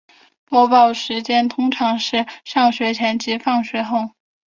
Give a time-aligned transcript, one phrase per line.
[0.45, 4.09] 播放时间通常是上学前及放学后。